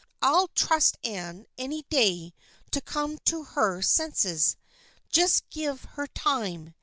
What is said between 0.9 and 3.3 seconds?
Anne any day to come